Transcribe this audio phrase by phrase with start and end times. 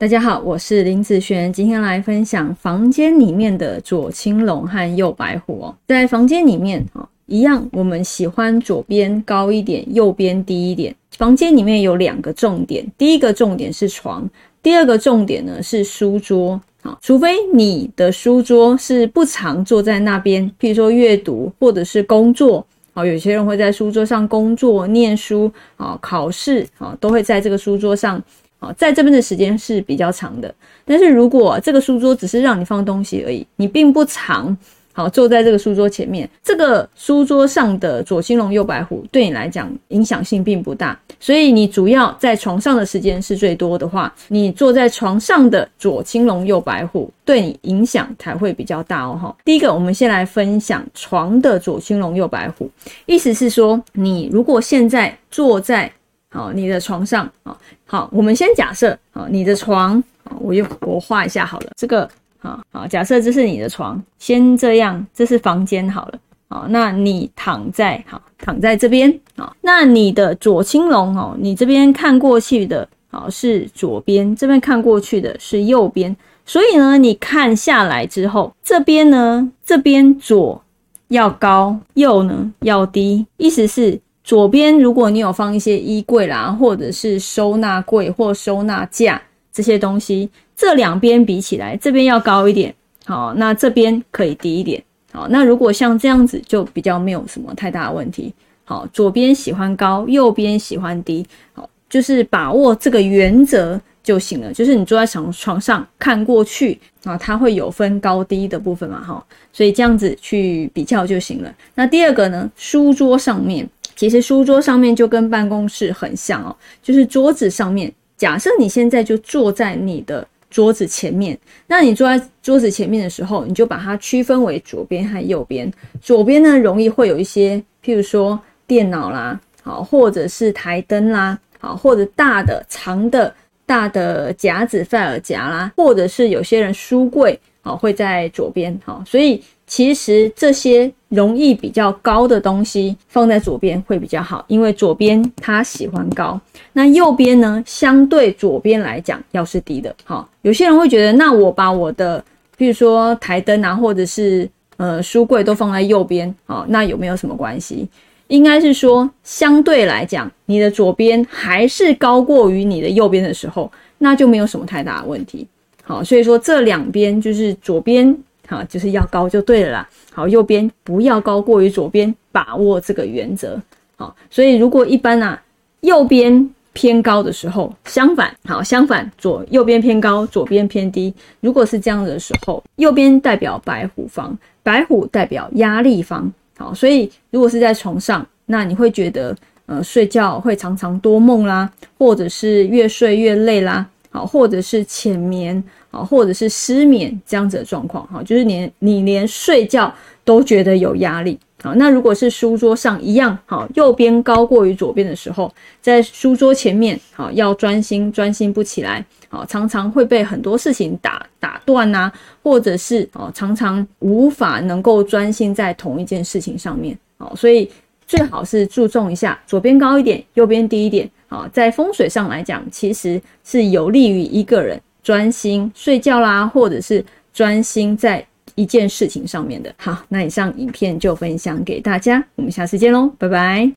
[0.00, 5.76] 大家好，我是林子璇，今天来分享房间里面的左青龙和右白虎哦。
[5.86, 10.96] 在房间里面啊，一样，我们喜欢左边高一点，右边低一点。
[11.18, 14.26] 房间里面有两个重点，第一个重点是床，
[14.62, 16.58] 第二个重点呢是书桌。
[16.80, 22.66] 好，除非你的书桌是不常坐在那边，譬如说阅读或者是工作。
[22.94, 28.20] 好，有些人会在书桌上工作、念书啊，考试啊，都会在这个书桌上。
[28.60, 30.54] 啊，在这边的时间是比较长的，
[30.84, 34.56] 但是如果这个书桌只是让你放东西而已，你并不常
[34.92, 49.18] 好坐在这个书桌前面，这个书桌上的左青龙右白虎对你来讲影响性并不大，所以你主要在床上的时间是最多的话，你坐在床上的左青龙右白虎对你影响才会比较大哦。
[49.22, 52.70] 哈，第一个，我们先来分享床的左青龙右白虎，
[53.06, 55.90] 意思是说，你如果现在坐在
[56.32, 57.56] 好，你的床上啊，
[57.90, 62.08] 好，我们先假设啊，你的床啊，我用我画一下好了，这个
[62.38, 80.62] 啊，好，假设这是你的床，先这样，这是房间好了，好，那你躺在好，躺在这边啊，那你的左青龙哦，你这边看过去的，好是左边，这边看过去的是右边，所以呢，你看下来之后，这边呢，这边左
[81.08, 84.00] 要高，右呢要低，意思是。
[84.30, 89.20] 左边，如果你有放一些衣柜啦，或者是收纳柜或收纳架
[89.52, 92.72] 这些东西，这两边比起来，这边要高一点，
[93.06, 94.80] 好，那这边可以低一点，
[95.12, 111.52] 好，那如果像这样子，就比较没有什么太大的问题，好，左边喜欢高，右边喜欢低，好，就是把握这个原则就行了，就是你坐在床床上看过去啊，它会有分高低的部分嘛，哈，所以这样子去比较就行了。
[111.74, 113.68] 那第二个呢，书桌上面。
[114.00, 117.92] 其实书桌上面就跟办公室很像哦，就是桌子上面。
[118.16, 125.70] 假设你现在就坐在你的桌子前面，那你坐在桌子前面的时候，你就把它区分为左边和右边。
[126.00, 133.34] 左边呢，容易会有一些，譬如说电脑啦，好，或者是台灯啦，好，或者大的长的
[133.66, 139.42] 大的夹子、费尔夹啦，或者是有些人书柜，好，会在左边，好，所以。
[139.70, 146.38] 其实这些容易比较高的东西放在左边会比较好，因为左边它喜欢高。
[146.72, 149.94] 那右边呢，相对左边来讲要是低的。
[150.02, 152.22] 好，有些人会觉得，那我把我的，
[152.56, 157.88] 比如说台灯啊，或者是呃书柜都放在右边，好，那有没有什么关系？
[158.26, 165.46] 应该是说，相对来讲，你的左边还是高过于你的右边的时候，那就没有什么太大的问题。
[165.84, 168.12] 好，所以说这两边就是左边。
[168.50, 169.88] 好，就是要高就对了啦。
[170.12, 173.56] 好，右边不要高过于左边，把握这个原则。
[173.94, 175.40] 好，所以如果一般啊，
[175.82, 181.14] 右边偏高的时候，相反，好，相反左右边偏高，左边偏低。
[181.40, 186.32] 如果是这样的时候，右边代表白虎方，白虎代表压力方。
[186.58, 189.36] 好，所以如果是在床上，那你会觉得，
[189.66, 193.86] 呃，睡觉会常常多梦啦，或者是越睡越累啦。
[194.10, 199.92] 好，或者是浅眠，好，或者是失眠这样子的状况，哈，就是连你连睡觉
[200.24, 212.10] 都觉得有压力，好，那如果是书桌上一样，好，右边高过于左边的时候，在书桌前面，好，要专心，专心不起来，好，常常会被很多事情打打断呐，
[212.42, 217.70] 或者是哦，常常无法能够专心在同一件事情上面，好，所以
[218.08, 221.08] 最好是注重一下，左边高一点，右边低一点。
[221.30, 228.26] 好，在风水上来讲，其实是有利于一个人专心睡觉啦，或者是专心在
[228.56, 229.72] 一件事情上面的。
[229.78, 233.68] 好，那以上影片就分享给大家，我们下次见喽，拜拜。